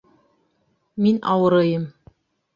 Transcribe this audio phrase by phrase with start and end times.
[1.07, 1.87] Мин ауырыйым.